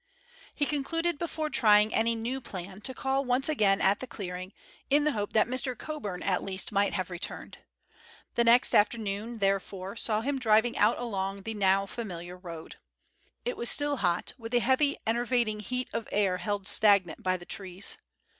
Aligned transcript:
He 0.55 0.65
concluded 0.65 1.19
before 1.19 1.51
trying 1.51 1.93
any 1.93 2.15
new 2.15 2.41
plan 2.41 2.81
to 2.81 2.93
call 2.95 3.23
once 3.23 3.47
again 3.47 3.79
at 3.79 3.99
the 3.99 4.07
clearing, 4.07 4.51
in 4.89 5.03
the 5.03 5.11
hope 5.11 5.33
that 5.33 5.45
Mr. 5.45 5.77
Coburn 5.77 6.23
at 6.23 6.41
least 6.41 6.71
might 6.71 6.95
have 6.95 7.11
returned. 7.11 7.59
The 8.33 8.43
next 8.43 8.73
afternoon, 8.73 9.37
therefore, 9.37 9.95
saw 9.95 10.21
him 10.21 10.39
driving 10.39 10.75
out 10.75 10.97
along 10.97 11.43
the 11.43 11.53
now 11.53 11.85
familiar 11.85 12.35
road. 12.35 12.77
It 13.45 13.57
was 13.57 13.69
still 13.69 13.97
hot, 13.97 14.33
with 14.39 14.53
the 14.53 14.59
heavy 14.59 14.97
enervating 15.05 15.59
heat 15.59 15.87
of 15.93 16.09
air 16.11 16.37
held 16.37 16.67
stagnant 16.67 17.21
by 17.21 17.37
the 17.37 17.45
trees. 17.45 17.95